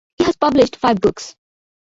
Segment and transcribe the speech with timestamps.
[0.17, 1.35] He has published five books.